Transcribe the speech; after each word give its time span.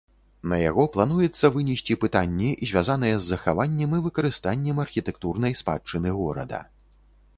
На 0.51 0.57
яго 0.69 0.83
плануецца 0.95 1.51
вынесці 1.57 1.97
пытанні, 2.05 2.49
звязаныя 2.71 3.19
з 3.19 3.29
захаваннем 3.33 3.91
і 3.99 4.03
выкарыстаннем 4.07 4.83
архітэктурнай 4.85 5.53
спадчыны 5.61 6.09
горада. 6.23 6.65